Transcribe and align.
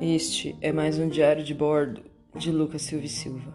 Este 0.00 0.56
é 0.62 0.72
mais 0.72 0.98
um 0.98 1.10
diário 1.10 1.44
de 1.44 1.52
bordo 1.52 2.00
de 2.34 2.50
Lucas 2.50 2.80
Silva 2.80 3.06
Silva. 3.06 3.52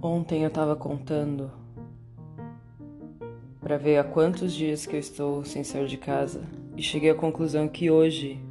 Ontem 0.00 0.42
eu 0.42 0.50
tava 0.50 0.74
contando 0.74 1.52
para 3.60 3.76
ver 3.76 3.98
há 3.98 4.04
quantos 4.04 4.54
dias 4.54 4.86
que 4.86 4.96
eu 4.96 5.00
estou 5.00 5.44
sem 5.44 5.62
sair 5.62 5.86
de 5.86 5.98
casa 5.98 6.44
e 6.74 6.82
cheguei 6.82 7.10
à 7.10 7.14
conclusão 7.14 7.68
que 7.68 7.90
hoje 7.90 8.42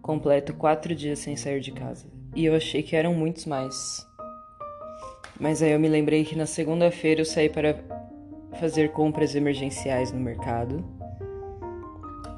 completo 0.00 0.54
quatro 0.54 0.94
dias 0.94 1.18
sem 1.18 1.36
sair 1.36 1.60
de 1.60 1.72
casa 1.72 2.06
e 2.34 2.46
eu 2.46 2.54
achei 2.54 2.82
que 2.82 2.96
eram 2.96 3.12
muitos 3.12 3.44
mais. 3.44 4.06
Mas 5.38 5.62
aí 5.62 5.72
eu 5.72 5.78
me 5.78 5.90
lembrei 5.90 6.24
que 6.24 6.34
na 6.34 6.46
segunda-feira 6.46 7.20
eu 7.20 7.26
saí 7.26 7.50
para 7.50 7.84
fazer 8.58 8.92
compras 8.92 9.34
emergenciais 9.34 10.10
no 10.10 10.18
mercado 10.18 10.97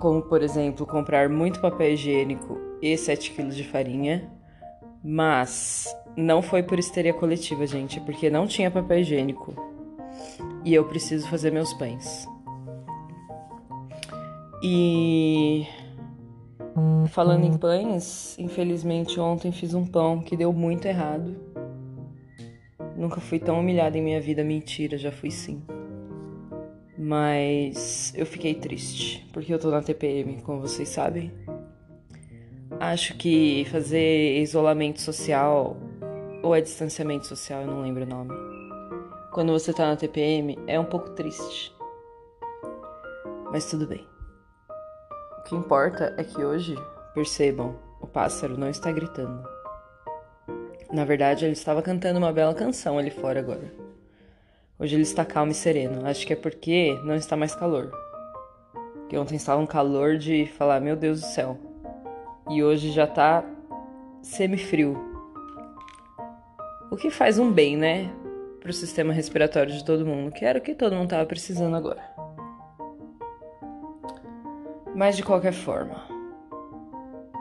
como 0.00 0.22
por 0.22 0.42
exemplo 0.42 0.86
comprar 0.86 1.28
muito 1.28 1.60
papel 1.60 1.92
higiênico 1.92 2.58
e 2.80 2.96
7 2.96 3.32
kg 3.32 3.50
de 3.50 3.62
farinha, 3.62 4.28
mas 5.04 5.94
não 6.16 6.42
foi 6.42 6.62
por 6.62 6.78
histeria 6.78 7.12
coletiva, 7.12 7.66
gente, 7.66 8.00
porque 8.00 8.30
não 8.30 8.46
tinha 8.46 8.70
papel 8.70 9.00
higiênico 9.00 9.54
e 10.64 10.74
eu 10.74 10.84
preciso 10.86 11.28
fazer 11.28 11.52
meus 11.52 11.72
pães. 11.74 12.26
E 14.62 15.66
falando 17.08 17.44
em 17.44 17.56
pães, 17.56 18.38
infelizmente 18.38 19.20
ontem 19.20 19.52
fiz 19.52 19.74
um 19.74 19.86
pão 19.86 20.22
que 20.22 20.36
deu 20.36 20.52
muito 20.52 20.86
errado. 20.86 21.36
Nunca 22.96 23.20
fui 23.20 23.38
tão 23.38 23.60
humilhada 23.60 23.98
em 23.98 24.02
minha 24.02 24.20
vida, 24.20 24.42
mentira, 24.42 24.96
já 24.96 25.12
fui 25.12 25.30
sim. 25.30 25.62
Mas 27.02 28.12
eu 28.14 28.26
fiquei 28.26 28.54
triste, 28.54 29.26
porque 29.32 29.54
eu 29.54 29.58
tô 29.58 29.70
na 29.70 29.80
TPM, 29.80 30.42
como 30.42 30.60
vocês 30.60 30.86
sabem. 30.86 31.32
Acho 32.78 33.16
que 33.16 33.64
fazer 33.70 34.38
isolamento 34.42 35.00
social 35.00 35.78
ou 36.42 36.54
é 36.54 36.60
distanciamento 36.60 37.26
social, 37.26 37.62
eu 37.62 37.68
não 37.68 37.80
lembro 37.80 38.04
o 38.04 38.06
nome. 38.06 38.34
Quando 39.32 39.50
você 39.50 39.72
tá 39.72 39.86
na 39.86 39.96
TPM 39.96 40.58
é 40.66 40.78
um 40.78 40.84
pouco 40.84 41.08
triste. 41.12 41.74
Mas 43.50 43.64
tudo 43.70 43.86
bem. 43.86 44.06
O 45.38 45.42
que 45.44 45.54
importa 45.54 46.14
é 46.18 46.22
que 46.22 46.44
hoje, 46.44 46.74
percebam, 47.14 47.76
o 48.02 48.06
pássaro 48.06 48.58
não 48.58 48.68
está 48.68 48.92
gritando. 48.92 49.42
Na 50.92 51.06
verdade, 51.06 51.46
ele 51.46 51.54
estava 51.54 51.80
cantando 51.80 52.18
uma 52.18 52.30
bela 52.30 52.52
canção 52.52 52.98
ali 52.98 53.10
fora 53.10 53.40
agora. 53.40 53.79
Hoje 54.80 54.96
ele 54.96 55.02
está 55.02 55.26
calmo 55.26 55.52
e 55.52 55.54
sereno. 55.54 56.06
Acho 56.06 56.26
que 56.26 56.32
é 56.32 56.36
porque 56.36 56.98
não 57.04 57.14
está 57.14 57.36
mais 57.36 57.54
calor. 57.54 57.90
Porque 58.94 59.18
ontem 59.18 59.36
estava 59.36 59.60
um 59.60 59.66
calor 59.66 60.16
de 60.16 60.46
falar, 60.56 60.80
meu 60.80 60.96
Deus 60.96 61.20
do 61.20 61.26
céu. 61.26 61.58
E 62.48 62.64
hoje 62.64 62.90
já 62.90 63.04
está 63.04 63.44
semi-frio. 64.22 64.98
O 66.90 66.96
que 66.96 67.10
faz 67.10 67.38
um 67.38 67.52
bem, 67.52 67.76
né? 67.76 68.10
Pro 68.58 68.72
sistema 68.72 69.12
respiratório 69.12 69.70
de 69.70 69.84
todo 69.84 70.06
mundo, 70.06 70.32
que 70.32 70.46
era 70.46 70.58
o 70.58 70.62
que 70.62 70.74
todo 70.74 70.94
mundo 70.94 71.04
estava 71.04 71.26
precisando 71.26 71.76
agora. 71.76 72.02
Mas 74.94 75.14
de 75.14 75.22
qualquer 75.22 75.52
forma, 75.52 76.06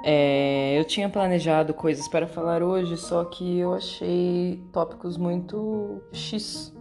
é, 0.03 0.77
eu 0.77 0.83
tinha 0.83 1.07
planejado 1.07 1.73
coisas 1.73 2.05
para 2.09 2.27
falar 2.27 2.61
hoje, 2.61 2.97
só 2.97 3.23
que 3.23 3.59
eu 3.59 3.73
achei 3.73 4.61
tópicos 4.73 5.17
muito 5.17 6.01
X 6.11 6.77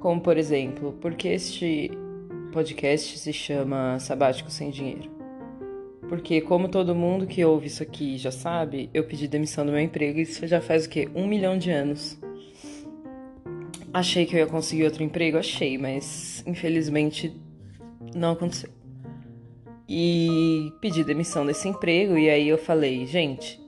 como, 0.00 0.20
por 0.20 0.36
exemplo, 0.38 0.96
porque 1.00 1.28
este 1.28 1.90
podcast 2.52 3.18
se 3.18 3.32
chama 3.32 3.98
Sabático 4.00 4.50
Sem 4.50 4.70
Dinheiro? 4.70 5.10
Porque, 6.08 6.40
como 6.40 6.68
todo 6.68 6.94
mundo 6.94 7.26
que 7.26 7.44
ouve 7.44 7.66
isso 7.66 7.82
aqui 7.82 8.16
já 8.16 8.32
sabe, 8.32 8.90
eu 8.92 9.04
pedi 9.04 9.28
demissão 9.28 9.64
do 9.64 9.70
meu 9.70 9.80
emprego 9.80 10.18
e 10.18 10.22
isso 10.22 10.44
já 10.46 10.60
faz 10.60 10.86
o 10.86 10.88
quê? 10.88 11.08
Um 11.14 11.28
milhão 11.28 11.56
de 11.56 11.70
anos. 11.70 12.18
Achei 13.92 14.24
que 14.24 14.34
eu 14.34 14.40
ia 14.40 14.46
conseguir 14.46 14.84
outro 14.84 15.04
emprego? 15.04 15.36
Achei, 15.36 15.76
mas 15.76 16.42
infelizmente 16.46 17.32
não 18.14 18.32
aconteceu. 18.32 18.70
E 19.88 20.72
pedi 20.80 21.04
demissão 21.04 21.44
desse 21.44 21.68
emprego 21.68 22.16
e 22.16 22.30
aí 22.30 22.48
eu 22.48 22.58
falei, 22.58 23.06
gente, 23.06 23.60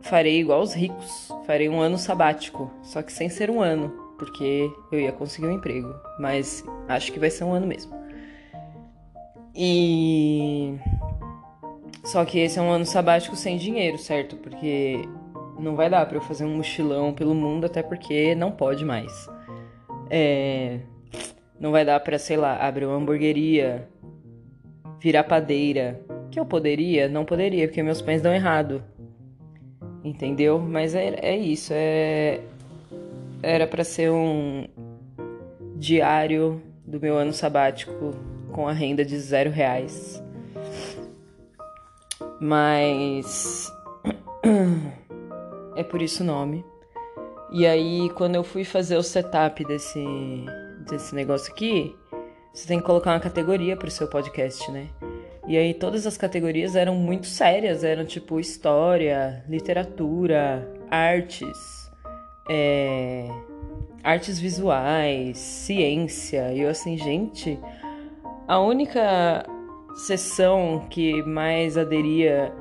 farei 0.00 0.40
igual 0.40 0.62
os 0.62 0.72
ricos, 0.72 1.28
farei 1.46 1.68
um 1.68 1.80
ano 1.80 1.98
sabático, 1.98 2.70
só 2.82 3.02
que 3.02 3.12
sem 3.12 3.28
ser 3.28 3.50
um 3.50 3.60
ano 3.60 4.03
porque 4.18 4.70
eu 4.92 5.00
ia 5.00 5.12
conseguir 5.12 5.48
um 5.48 5.52
emprego, 5.52 5.94
mas 6.18 6.64
acho 6.88 7.12
que 7.12 7.18
vai 7.18 7.30
ser 7.30 7.44
um 7.44 7.52
ano 7.52 7.66
mesmo. 7.66 7.92
E 9.54 10.78
só 12.04 12.24
que 12.24 12.38
esse 12.38 12.58
é 12.58 12.62
um 12.62 12.70
ano 12.70 12.84
sabático 12.84 13.36
sem 13.36 13.56
dinheiro, 13.56 13.96
certo? 13.98 14.36
Porque 14.36 15.02
não 15.58 15.76
vai 15.76 15.88
dar 15.88 16.04
para 16.06 16.18
eu 16.18 16.22
fazer 16.22 16.44
um 16.44 16.56
mochilão 16.56 17.12
pelo 17.12 17.34
mundo, 17.34 17.64
até 17.64 17.82
porque 17.82 18.34
não 18.34 18.52
pode 18.52 18.84
mais. 18.84 19.28
É... 20.10 20.80
Não 21.58 21.70
vai 21.70 21.84
dar 21.84 22.00
para, 22.00 22.18
sei 22.18 22.36
lá, 22.36 22.56
abrir 22.56 22.84
uma 22.84 22.96
hamburgueria, 22.96 23.88
virar 25.00 25.24
padeira. 25.24 26.00
Que 26.30 26.38
eu 26.38 26.44
poderia? 26.44 27.08
Não 27.08 27.24
poderia, 27.24 27.68
porque 27.68 27.82
meus 27.82 28.02
pães 28.02 28.20
dão 28.20 28.34
errado. 28.34 28.82
Entendeu? 30.02 30.58
Mas 30.58 30.94
é, 30.94 31.14
é 31.22 31.36
isso, 31.36 31.72
é, 31.74 32.40
era 33.44 33.66
para 33.66 33.84
ser 33.84 34.10
um 34.10 34.66
diário 35.76 36.62
do 36.86 37.00
meu 37.00 37.16
ano 37.16 37.32
sabático 37.32 38.12
com 38.52 38.68
a 38.68 38.72
renda 38.72 39.04
de 39.04 39.18
zero 39.18 39.50
reais. 39.50 40.22
Mas 42.40 43.72
é 45.76 45.82
por 45.82 46.00
isso 46.00 46.22
o 46.22 46.26
nome. 46.26 46.64
E 47.52 47.66
aí, 47.66 48.10
quando 48.16 48.34
eu 48.34 48.42
fui 48.42 48.64
fazer 48.64 48.96
o 48.96 49.02
setup 49.02 49.64
desse, 49.64 50.04
desse 50.88 51.14
negócio 51.14 51.52
aqui, 51.52 51.94
você 52.52 52.66
tem 52.66 52.78
que 52.80 52.86
colocar 52.86 53.12
uma 53.12 53.20
categoria 53.20 53.76
pro 53.76 53.90
seu 53.90 54.08
podcast, 54.08 54.70
né? 54.70 54.88
E 55.46 55.58
aí 55.58 55.74
todas 55.74 56.06
as 56.06 56.16
categorias 56.16 56.74
eram 56.74 56.94
muito 56.94 57.26
sérias, 57.26 57.84
eram 57.84 58.04
tipo 58.04 58.40
história, 58.40 59.44
literatura, 59.48 60.66
artes, 60.90 61.83
é, 62.48 63.28
artes 64.02 64.38
visuais, 64.38 65.38
ciência. 65.38 66.52
E 66.52 66.60
eu 66.60 66.70
assim, 66.70 66.96
gente, 66.96 67.58
a 68.46 68.58
única 68.60 69.46
sessão 69.94 70.86
que 70.90 71.22
mais 71.22 71.78
aderia 71.78 72.52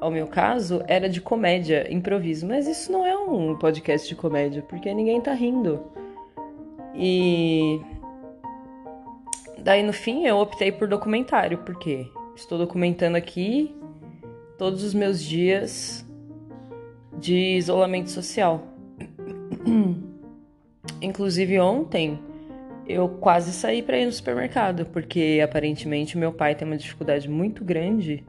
ao 0.00 0.10
meu 0.10 0.26
caso 0.26 0.82
era 0.88 1.08
de 1.08 1.20
comédia, 1.20 1.92
improviso. 1.92 2.46
Mas 2.46 2.66
isso 2.66 2.90
não 2.90 3.04
é 3.06 3.16
um 3.16 3.56
podcast 3.56 4.08
de 4.08 4.14
comédia, 4.14 4.62
porque 4.62 4.92
ninguém 4.92 5.20
tá 5.20 5.32
rindo. 5.32 5.80
E 6.94 7.80
daí 9.58 9.82
no 9.82 9.92
fim 9.92 10.26
eu 10.26 10.38
optei 10.38 10.72
por 10.72 10.88
documentário, 10.88 11.58
porque 11.58 12.06
estou 12.34 12.58
documentando 12.58 13.16
aqui 13.16 13.74
todos 14.58 14.82
os 14.82 14.94
meus 14.94 15.22
dias 15.22 16.06
de 17.18 17.56
isolamento 17.56 18.10
social. 18.10 18.69
Inclusive 21.00 21.58
ontem 21.58 22.18
eu 22.86 23.08
quase 23.08 23.52
saí 23.52 23.82
para 23.82 23.98
ir 23.98 24.06
no 24.06 24.12
supermercado, 24.12 24.84
porque 24.86 25.40
aparentemente 25.42 26.18
meu 26.18 26.32
pai 26.32 26.54
tem 26.54 26.66
uma 26.66 26.76
dificuldade 26.76 27.28
muito 27.28 27.64
grande 27.64 28.24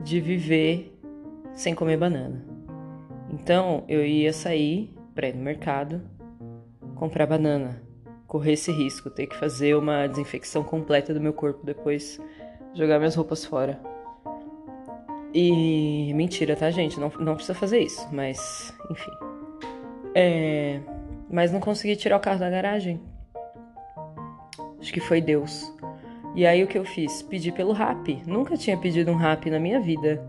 de 0.00 0.20
viver 0.20 0.96
sem 1.52 1.74
comer 1.74 1.98
banana. 1.98 2.44
Então 3.30 3.84
eu 3.88 4.04
ia 4.04 4.32
sair 4.32 4.94
para 5.14 5.28
ir 5.28 5.36
no 5.36 5.42
mercado 5.42 6.02
comprar 6.96 7.26
banana, 7.26 7.82
correr 8.26 8.52
esse 8.52 8.72
risco, 8.72 9.10
ter 9.10 9.26
que 9.26 9.36
fazer 9.36 9.76
uma 9.76 10.06
desinfecção 10.06 10.64
completa 10.64 11.14
do 11.14 11.20
meu 11.20 11.32
corpo 11.32 11.64
depois, 11.64 12.20
jogar 12.74 12.98
minhas 12.98 13.14
roupas 13.14 13.44
fora. 13.44 13.80
E 15.32 16.12
mentira, 16.14 16.56
tá, 16.56 16.70
gente? 16.70 16.98
Não, 16.98 17.12
não 17.20 17.34
precisa 17.34 17.54
fazer 17.54 17.80
isso, 17.80 18.08
mas 18.12 18.74
enfim. 18.90 19.12
É 20.14 20.80
mas 21.30 21.52
não 21.52 21.60
consegui 21.60 21.96
tirar 21.96 22.16
o 22.16 22.20
carro 22.20 22.40
da 22.40 22.50
garagem. 22.50 23.00
Acho 24.80 24.92
que 24.92 25.00
foi 25.00 25.20
Deus. 25.20 25.72
E 26.34 26.46
aí 26.46 26.62
o 26.62 26.66
que 26.66 26.78
eu 26.78 26.84
fiz? 26.84 27.22
Pedi 27.22 27.52
pelo 27.52 27.72
rap. 27.72 28.22
Nunca 28.26 28.56
tinha 28.56 28.76
pedido 28.76 29.10
um 29.10 29.16
rap 29.16 29.48
na 29.50 29.58
minha 29.58 29.80
vida. 29.80 30.22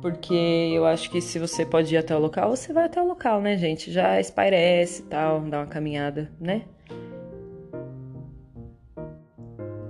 Porque 0.00 0.34
eu 0.72 0.86
acho 0.86 1.10
que 1.10 1.20
se 1.20 1.38
você 1.38 1.66
pode 1.66 1.92
ir 1.94 1.98
até 1.98 2.14
o 2.14 2.20
local, 2.20 2.50
você 2.54 2.72
vai 2.72 2.84
até 2.84 3.02
o 3.02 3.06
local, 3.06 3.40
né, 3.40 3.56
gente? 3.56 3.90
Já 3.90 4.20
espairece 4.20 5.02
e 5.02 5.06
tal, 5.06 5.40
dá 5.40 5.60
uma 5.60 5.66
caminhada, 5.66 6.30
né? 6.40 6.62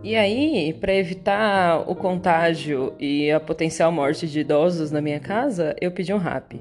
E 0.02 0.16
aí, 0.16 0.72
para 0.72 0.94
evitar 0.94 1.84
o 1.90 1.94
contágio 1.94 2.94
e 2.98 3.30
a 3.30 3.38
potencial 3.38 3.92
morte 3.92 4.26
de 4.26 4.40
idosos 4.40 4.90
na 4.90 5.02
minha 5.02 5.20
casa, 5.20 5.76
eu 5.80 5.90
pedi 5.90 6.14
um 6.14 6.18
rap. 6.18 6.58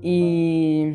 E 0.00 0.94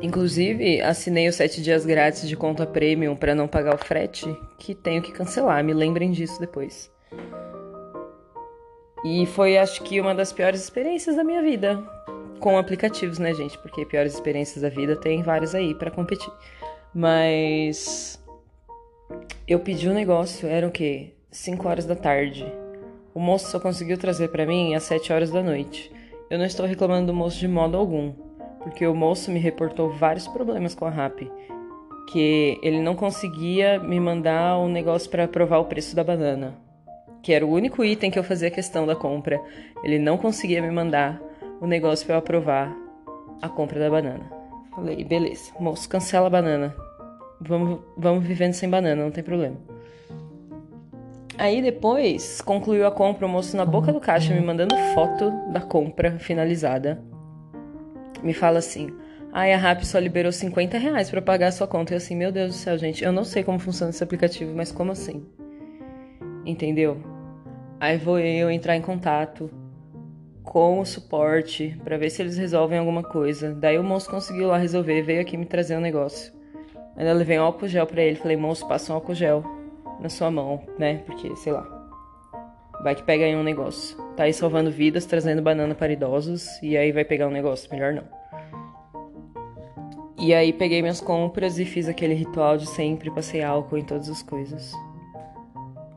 Inclusive, 0.00 0.80
assinei 0.80 1.28
os 1.28 1.36
7 1.36 1.62
dias 1.62 1.86
grátis 1.86 2.28
de 2.28 2.36
conta 2.36 2.66
premium 2.66 3.14
para 3.14 3.34
não 3.34 3.46
pagar 3.46 3.74
o 3.74 3.78
frete, 3.78 4.26
que 4.58 4.74
tenho 4.74 5.00
que 5.00 5.12
cancelar. 5.12 5.62
Me 5.62 5.72
lembrem 5.72 6.10
disso 6.10 6.40
depois. 6.40 6.90
E 9.04 9.24
foi, 9.26 9.56
acho 9.56 9.82
que, 9.82 10.00
uma 10.00 10.14
das 10.14 10.32
piores 10.32 10.60
experiências 10.62 11.16
da 11.16 11.22
minha 11.22 11.42
vida. 11.42 11.82
Com 12.40 12.58
aplicativos, 12.58 13.18
né, 13.18 13.32
gente? 13.32 13.56
Porque 13.58 13.86
piores 13.86 14.14
experiências 14.14 14.62
da 14.62 14.68
vida 14.68 14.96
tem 14.96 15.22
várias 15.22 15.54
aí 15.54 15.74
para 15.74 15.90
competir. 15.90 16.32
Mas. 16.92 18.22
Eu 19.46 19.60
pedi 19.60 19.88
um 19.88 19.94
negócio, 19.94 20.48
era 20.48 20.66
o 20.66 20.72
quê? 20.72 21.14
5 21.30 21.68
horas 21.68 21.86
da 21.86 21.94
tarde. 21.94 22.44
O 23.14 23.20
moço 23.20 23.50
só 23.50 23.60
conseguiu 23.60 23.96
trazer 23.96 24.28
para 24.28 24.44
mim 24.44 24.74
às 24.74 24.82
7 24.82 25.12
horas 25.12 25.30
da 25.30 25.42
noite. 25.42 25.92
Eu 26.28 26.38
não 26.38 26.44
estou 26.44 26.66
reclamando 26.66 27.06
do 27.06 27.14
moço 27.14 27.38
de 27.38 27.46
modo 27.46 27.76
algum, 27.76 28.12
porque 28.66 28.84
o 28.84 28.96
moço 28.96 29.30
me 29.30 29.38
reportou 29.38 29.88
vários 29.88 30.26
problemas 30.26 30.74
com 30.74 30.86
a 30.86 30.90
RAP, 30.90 31.20
que 32.10 32.58
ele 32.60 32.82
não 32.82 32.96
conseguia 32.96 33.78
me 33.78 34.00
mandar 34.00 34.58
um 34.58 34.68
negócio 34.68 35.08
para 35.08 35.22
aprovar 35.22 35.58
o 35.58 35.66
preço 35.66 35.94
da 35.94 36.02
banana, 36.02 36.58
que 37.22 37.32
era 37.32 37.46
o 37.46 37.48
único 37.48 37.84
item 37.84 38.10
que 38.10 38.18
eu 38.18 38.24
fazia 38.24 38.50
questão 38.50 38.84
da 38.84 38.96
compra. 38.96 39.40
Ele 39.84 40.00
não 40.00 40.18
conseguia 40.18 40.60
me 40.60 40.68
mandar 40.68 41.22
o 41.60 41.66
negócio 41.68 42.04
para 42.04 42.16
eu 42.16 42.18
aprovar 42.18 42.76
a 43.40 43.48
compra 43.48 43.78
da 43.78 43.88
banana. 43.88 44.28
Falei, 44.74 45.04
beleza, 45.04 45.52
moço, 45.60 45.88
cancela 45.88 46.26
a 46.26 46.30
banana. 46.30 46.74
Vamos, 47.40 47.78
vamos 47.96 48.24
vivendo 48.24 48.54
sem 48.54 48.68
banana, 48.68 49.00
não 49.00 49.12
tem 49.12 49.22
problema. 49.22 49.58
Aí 51.38 51.62
depois 51.62 52.40
concluiu 52.40 52.84
a 52.84 52.90
compra, 52.90 53.26
o 53.26 53.30
moço 53.30 53.56
na 53.56 53.64
boca 53.64 53.92
do 53.92 54.00
caixa 54.00 54.34
me 54.34 54.40
mandando 54.40 54.74
foto 54.92 55.30
da 55.52 55.60
compra 55.60 56.18
finalizada. 56.18 57.00
Me 58.22 58.32
fala 58.32 58.58
assim: 58.58 58.90
Ai, 59.32 59.52
a 59.52 59.58
Rap 59.58 59.84
só 59.86 59.98
liberou 59.98 60.32
50 60.32 60.78
reais 60.78 61.10
pra 61.10 61.20
pagar 61.20 61.48
a 61.48 61.52
sua 61.52 61.66
conta. 61.66 61.92
E 61.92 61.96
assim, 61.96 62.16
meu 62.16 62.32
Deus 62.32 62.52
do 62.52 62.56
céu, 62.56 62.78
gente, 62.78 63.04
eu 63.04 63.12
não 63.12 63.24
sei 63.24 63.44
como 63.44 63.58
funciona 63.58 63.90
esse 63.90 64.02
aplicativo, 64.02 64.52
mas 64.54 64.72
como 64.72 64.92
assim? 64.92 65.26
Entendeu? 66.44 66.98
Aí 67.78 67.98
vou 67.98 68.18
eu 68.18 68.50
entrar 68.50 68.76
em 68.76 68.80
contato 68.80 69.50
com 70.42 70.80
o 70.80 70.86
suporte 70.86 71.78
para 71.84 71.98
ver 71.98 72.08
se 72.08 72.22
eles 72.22 72.38
resolvem 72.38 72.78
alguma 72.78 73.02
coisa. 73.02 73.52
Daí 73.52 73.78
o 73.78 73.84
moço 73.84 74.08
conseguiu 74.08 74.48
lá 74.48 74.56
resolver, 74.56 75.02
veio 75.02 75.20
aqui 75.20 75.36
me 75.36 75.44
trazer 75.44 75.76
um 75.76 75.80
negócio. 75.80 76.32
Eu 76.96 77.14
levei 77.14 77.38
um 77.38 77.42
álcool 77.42 77.68
gel 77.68 77.86
pra 77.86 78.02
ele, 78.02 78.16
falei, 78.16 78.38
moço, 78.38 78.66
passa 78.66 78.90
um 78.90 78.94
álcool 78.94 79.14
gel 79.14 79.44
na 80.00 80.08
sua 80.08 80.30
mão, 80.30 80.62
né? 80.78 81.02
Porque, 81.04 81.34
sei 81.36 81.52
lá. 81.52 81.75
Vai 82.82 82.94
que 82.94 83.02
pega 83.02 83.24
aí 83.24 83.34
um 83.34 83.42
negócio. 83.42 83.96
Tá 84.16 84.24
aí 84.24 84.32
salvando 84.32 84.70
vidas, 84.70 85.06
trazendo 85.06 85.42
banana 85.42 85.74
para 85.74 85.92
idosos, 85.92 86.46
e 86.62 86.76
aí 86.76 86.92
vai 86.92 87.04
pegar 87.04 87.28
um 87.28 87.30
negócio, 87.30 87.70
melhor 87.70 87.92
não. 87.92 88.04
E 90.18 90.32
aí 90.34 90.52
peguei 90.52 90.80
minhas 90.80 91.00
compras 91.00 91.58
e 91.58 91.64
fiz 91.64 91.88
aquele 91.88 92.14
ritual 92.14 92.56
de 92.56 92.66
sempre, 92.66 93.10
passei 93.10 93.42
álcool 93.42 93.78
em 93.78 93.84
todas 93.84 94.08
as 94.08 94.22
coisas. 94.22 94.72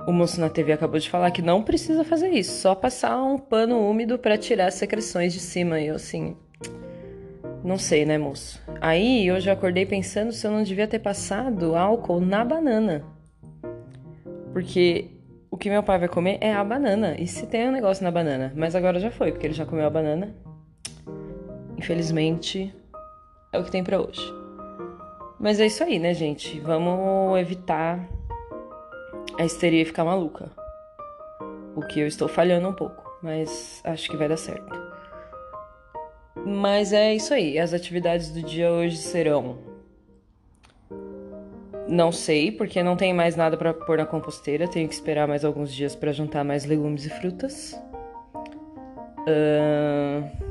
O 0.07 0.11
moço 0.11 0.41
na 0.41 0.49
TV 0.49 0.73
acabou 0.73 0.99
de 0.99 1.09
falar 1.09 1.31
que 1.31 1.41
não 1.41 1.63
precisa 1.63 2.03
fazer 2.03 2.29
isso, 2.29 2.61
só 2.61 2.75
passar 2.75 3.21
um 3.21 3.37
pano 3.37 3.79
úmido 3.79 4.17
para 4.17 4.37
tirar 4.37 4.67
as 4.67 4.73
secreções 4.73 5.33
de 5.33 5.39
cima. 5.39 5.79
E 5.79 5.87
eu 5.87 5.95
assim, 5.95 6.35
não 7.63 7.77
sei, 7.77 8.05
né, 8.05 8.17
moço? 8.17 8.61
Aí 8.81 9.27
eu 9.27 9.39
já 9.39 9.53
acordei 9.53 9.85
pensando 9.85 10.31
se 10.31 10.45
eu 10.45 10.51
não 10.51 10.63
devia 10.63 10.87
ter 10.87 10.99
passado 10.99 11.75
álcool 11.75 12.19
na 12.19 12.43
banana. 12.43 13.03
Porque 14.51 15.09
o 15.51 15.57
que 15.57 15.69
meu 15.69 15.81
pai 15.81 15.97
vai 15.97 16.07
comer 16.07 16.37
é 16.41 16.53
a 16.53 16.63
banana. 16.63 17.15
E 17.19 17.27
se 17.27 17.47
tem 17.47 17.67
um 17.67 17.71
negócio 17.71 18.03
na 18.03 18.11
banana? 18.11 18.53
Mas 18.55 18.75
agora 18.75 18.99
já 18.99 19.09
foi, 19.09 19.31
porque 19.31 19.47
ele 19.47 19.53
já 19.53 19.65
comeu 19.65 19.85
a 19.85 19.89
banana. 19.89 20.35
Infelizmente, 21.77 22.73
é 23.51 23.57
o 23.57 23.63
que 23.63 23.71
tem 23.71 23.83
para 23.83 23.99
hoje. 23.99 24.21
Mas 25.39 25.59
é 25.59 25.65
isso 25.65 25.83
aí, 25.83 25.97
né, 25.97 26.13
gente? 26.13 26.59
Vamos 26.59 27.39
evitar 27.39 28.07
a 29.37 29.45
histeria 29.45 29.85
ficar 29.85 30.03
maluca. 30.03 30.51
O 31.75 31.81
que 31.81 31.99
eu 31.99 32.07
estou 32.07 32.27
falhando 32.27 32.67
um 32.67 32.73
pouco, 32.73 33.17
mas 33.23 33.81
acho 33.85 34.09
que 34.09 34.17
vai 34.17 34.27
dar 34.27 34.37
certo. 34.37 34.77
Mas 36.45 36.93
é 36.93 37.13
isso 37.15 37.33
aí. 37.33 37.57
As 37.57 37.73
atividades 37.73 38.31
do 38.31 38.43
dia 38.43 38.71
hoje 38.71 38.97
serão 38.97 39.68
não 41.89 42.11
sei, 42.11 42.51
porque 42.51 42.81
não 42.83 42.95
tem 42.95 43.13
mais 43.13 43.35
nada 43.35 43.57
para 43.57 43.73
pôr 43.73 43.97
na 43.97 44.05
composteira. 44.05 44.67
Tenho 44.67 44.87
que 44.87 44.93
esperar 44.93 45.27
mais 45.27 45.43
alguns 45.43 45.73
dias 45.73 45.95
para 45.95 46.11
juntar 46.11 46.43
mais 46.43 46.65
legumes 46.65 47.05
e 47.05 47.09
frutas. 47.09 47.73
Uh... 49.27 50.49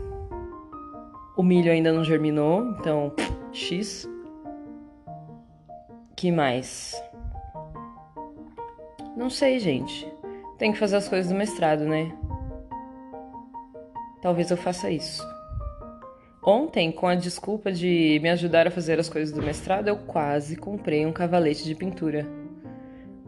O 1.36 1.42
milho 1.42 1.70
ainda 1.70 1.92
não 1.92 2.02
germinou, 2.02 2.70
então 2.70 3.12
X. 3.52 4.08
Que 6.16 6.32
mais? 6.32 7.00
Não 9.16 9.30
sei, 9.30 9.60
gente. 9.60 10.12
Tem 10.58 10.72
que 10.72 10.78
fazer 10.78 10.96
as 10.96 11.08
coisas 11.08 11.30
do 11.30 11.38
mestrado, 11.38 11.84
né? 11.84 12.12
Talvez 14.20 14.50
eu 14.50 14.56
faça 14.56 14.90
isso. 14.90 15.22
Ontem, 16.42 16.92
com 16.92 17.06
a 17.06 17.14
desculpa 17.14 17.72
de 17.72 18.18
me 18.22 18.30
ajudar 18.30 18.66
a 18.66 18.70
fazer 18.70 18.98
as 18.98 19.08
coisas 19.08 19.34
do 19.34 19.42
mestrado, 19.42 19.88
eu 19.88 19.96
quase 19.96 20.56
comprei 20.56 21.04
um 21.04 21.12
cavalete 21.12 21.64
de 21.64 21.74
pintura 21.74 22.26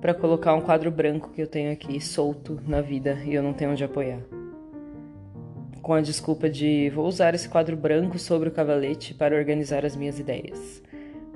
para 0.00 0.14
colocar 0.14 0.54
um 0.54 0.60
quadro 0.60 0.90
branco 0.90 1.30
que 1.30 1.42
eu 1.42 1.46
tenho 1.46 1.72
aqui 1.72 2.00
solto 2.00 2.60
na 2.66 2.80
vida 2.80 3.18
e 3.24 3.34
eu 3.34 3.42
não 3.42 3.52
tenho 3.52 3.72
onde 3.72 3.84
apoiar. 3.84 4.20
Com 5.82 5.92
a 5.92 6.00
desculpa 6.00 6.48
de 6.48 6.88
vou 6.90 7.06
usar 7.06 7.34
esse 7.34 7.48
quadro 7.48 7.76
branco 7.76 8.18
sobre 8.18 8.48
o 8.48 8.52
cavalete 8.52 9.12
para 9.12 9.36
organizar 9.36 9.84
as 9.84 9.96
minhas 9.96 10.18
ideias. 10.18 10.82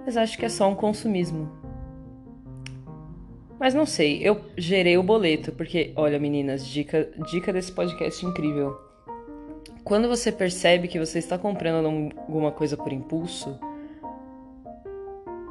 Mas 0.06 0.16
acho 0.16 0.38
que 0.38 0.44
é 0.44 0.48
só 0.48 0.68
um 0.70 0.74
consumismo. 0.74 1.50
Mas 3.58 3.74
não 3.74 3.86
sei, 3.86 4.20
eu 4.22 4.40
gerei 4.56 4.96
o 4.96 5.02
boleto, 5.02 5.52
porque, 5.52 5.92
olha 5.96 6.18
meninas, 6.18 6.66
dica, 6.66 7.10
dica 7.30 7.52
desse 7.52 7.72
podcast 7.72 8.24
incrível. 8.24 8.76
Quando 9.84 10.08
você 10.08 10.32
percebe 10.32 10.88
que 10.88 10.98
você 10.98 11.19
está 11.19 11.36
comprando 11.36 11.86
alguma 11.86 12.50
coisa 12.50 12.75
por 12.75 12.90
impulso, 12.90 13.58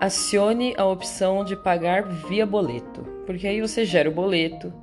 acione 0.01 0.73
a 0.75 0.85
opção 0.85 1.45
de 1.45 1.55
pagar 1.55 2.03
via 2.03 2.45
boleto, 2.45 3.03
porque 3.27 3.47
aí 3.47 3.61
você 3.61 3.85
gera 3.85 4.09
o 4.09 4.13
boleto, 4.13 4.73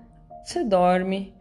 você 0.45 0.63
dorme, 0.63 1.35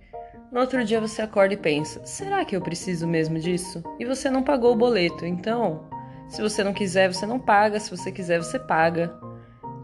no 0.51 0.59
outro 0.59 0.83
dia 0.83 0.99
você 0.99 1.21
acorda 1.21 1.53
e 1.53 1.57
pensa: 1.57 2.03
será 2.03 2.43
que 2.43 2.55
eu 2.55 2.61
preciso 2.61 3.07
mesmo 3.07 3.37
disso? 3.37 3.83
E 3.99 4.05
você 4.05 4.27
não 4.29 4.41
pagou 4.41 4.73
o 4.73 4.77
boleto, 4.77 5.23
então, 5.23 5.87
se 6.27 6.41
você 6.41 6.63
não 6.63 6.73
quiser, 6.73 7.13
você 7.13 7.27
não 7.27 7.39
paga, 7.39 7.79
se 7.79 7.91
você 7.91 8.11
quiser, 8.11 8.39
você 8.39 8.57
paga. 8.57 9.13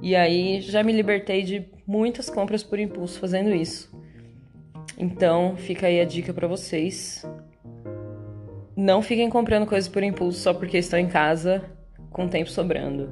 E 0.01 0.15
aí 0.15 0.61
já 0.61 0.81
me 0.81 0.91
libertei 0.91 1.43
de 1.43 1.69
muitas 1.85 2.27
compras 2.27 2.63
por 2.63 2.79
impulso 2.79 3.19
fazendo 3.19 3.53
isso. 3.53 3.95
Então, 4.97 5.55
fica 5.57 5.85
aí 5.85 6.01
a 6.01 6.05
dica 6.05 6.33
para 6.33 6.47
vocês. 6.47 7.23
Não 8.75 9.01
fiquem 9.01 9.29
comprando 9.29 9.65
coisas 9.65 9.89
por 9.89 10.03
impulso 10.03 10.39
só 10.39 10.53
porque 10.53 10.77
estão 10.77 10.99
em 10.99 11.07
casa 11.07 11.63
com 12.11 12.27
tempo 12.27 12.49
sobrando. 12.49 13.09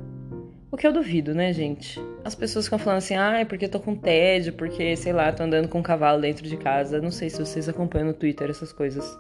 O 0.70 0.76
que 0.76 0.86
eu 0.86 0.92
duvido, 0.92 1.34
né, 1.34 1.54
gente? 1.54 2.02
As 2.26 2.34
pessoas 2.36 2.66
ficam 2.66 2.80
falando 2.80 2.98
assim, 2.98 3.16
ah, 3.16 3.40
é 3.40 3.46
porque 3.46 3.66
eu 3.66 3.70
tô 3.70 3.80
com 3.80 3.96
tédio, 3.96 4.54
porque, 4.54 4.96
sei 4.96 5.14
lá, 5.14 5.32
tô 5.32 5.44
andando 5.44 5.68
com 5.70 5.80
um 5.80 5.84
cavalo 5.84 6.20
dentro 6.20 6.48
de 6.48 6.58
casa. 6.58 7.00
Não 7.00 7.12
sei 7.12 7.30
se 7.30 7.40
vocês 7.40 7.70
acompanham 7.70 8.08
no 8.08 8.14
Twitter 8.14 8.50
essas 8.50 8.74
coisas. 8.74 9.18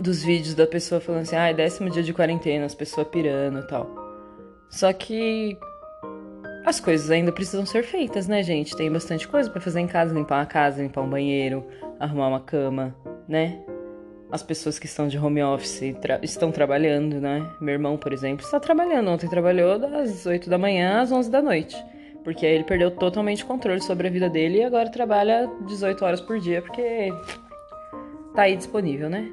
Dos 0.00 0.24
vídeos 0.24 0.54
da 0.54 0.66
pessoa 0.66 1.00
falando 1.00 1.22
assim, 1.22 1.36
ah, 1.36 1.50
é 1.50 1.54
décimo 1.54 1.90
dia 1.90 2.02
de 2.02 2.12
quarentena, 2.12 2.64
as 2.64 2.74
pessoas 2.74 3.06
pirando 3.08 3.60
e 3.60 3.66
tal. 3.68 3.88
Só 4.70 4.92
que 4.92 5.56
as 6.64 6.80
coisas 6.80 7.10
ainda 7.10 7.30
precisam 7.30 7.66
ser 7.66 7.84
feitas, 7.84 8.26
né, 8.26 8.42
gente? 8.42 8.74
Tem 8.74 8.90
bastante 8.90 9.28
coisa 9.28 9.50
para 9.50 9.60
fazer 9.60 9.80
em 9.80 9.86
casa, 9.86 10.14
limpar 10.14 10.38
uma 10.40 10.46
casa, 10.46 10.82
limpar 10.82 11.02
um 11.02 11.10
banheiro, 11.10 11.64
arrumar 12.00 12.28
uma 12.28 12.40
cama, 12.40 12.96
né? 13.28 13.62
As 14.32 14.42
pessoas 14.42 14.78
que 14.78 14.86
estão 14.86 15.06
de 15.06 15.18
home 15.18 15.42
office 15.42 15.94
tra 16.00 16.18
estão 16.22 16.50
trabalhando, 16.50 17.20
né? 17.20 17.46
Meu 17.60 17.74
irmão, 17.74 17.98
por 17.98 18.14
exemplo, 18.14 18.42
está 18.42 18.58
trabalhando. 18.58 19.10
Ontem 19.10 19.28
trabalhou 19.28 19.78
das 19.78 20.24
8 20.24 20.48
da 20.48 20.56
manhã 20.56 21.02
às 21.02 21.12
11 21.12 21.30
da 21.30 21.42
noite. 21.42 21.76
Porque 22.24 22.46
ele 22.46 22.64
perdeu 22.64 22.90
totalmente 22.90 23.44
o 23.44 23.46
controle 23.46 23.82
sobre 23.82 24.08
a 24.08 24.10
vida 24.10 24.30
dele 24.30 24.60
e 24.60 24.64
agora 24.64 24.88
trabalha 24.88 25.50
18 25.66 26.02
horas 26.02 26.20
por 26.22 26.40
dia 26.40 26.62
porque 26.62 27.12
tá 28.34 28.42
aí 28.42 28.56
disponível, 28.56 29.10
né? 29.10 29.30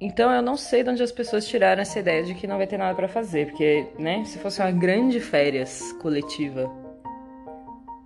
Então 0.00 0.32
eu 0.32 0.40
não 0.40 0.56
sei 0.56 0.82
de 0.82 0.88
onde 0.88 1.02
as 1.02 1.12
pessoas 1.12 1.46
tiraram 1.46 1.82
essa 1.82 1.98
ideia 1.98 2.22
de 2.22 2.34
que 2.34 2.46
não 2.46 2.56
vai 2.56 2.66
ter 2.66 2.78
nada 2.78 2.94
para 2.94 3.06
fazer, 3.06 3.48
porque, 3.48 3.86
né, 3.98 4.24
se 4.24 4.38
fosse 4.38 4.60
uma 4.60 4.70
grande 4.70 5.20
férias 5.20 5.92
coletiva 6.00 6.72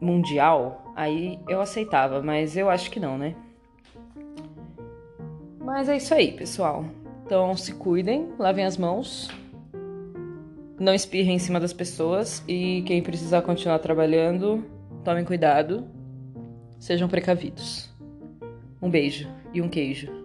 mundial, 0.01 0.93
aí 0.97 1.39
eu 1.49 1.61
aceitava, 1.61 2.21
mas 2.21 2.57
eu 2.57 2.69
acho 2.69 2.91
que 2.91 3.01
não, 3.01 3.17
né? 3.17 3.35
Mas 5.67 5.89
é 5.89 5.97
isso 5.97 6.15
aí, 6.15 6.31
pessoal. 6.31 6.85
Então 7.25 7.57
se 7.57 7.75
cuidem, 7.75 8.29
lavem 8.39 8.65
as 8.65 8.77
mãos, 8.77 9.29
não 10.79 10.95
espirrem 10.95 11.35
em 11.35 11.39
cima 11.41 11.59
das 11.59 11.73
pessoas 11.73 12.41
e 12.47 12.85
quem 12.87 13.03
precisar 13.03 13.43
continuar 13.43 13.81
trabalhando, 13.81 14.65
tomem 15.05 15.25
cuidado, 15.25 15.85
sejam 16.79 17.09
precavidos. 17.09 17.91
Um 18.81 18.89
beijo 18.89 19.29
e 19.53 19.61
um 19.61 19.69
queijo. 19.69 20.16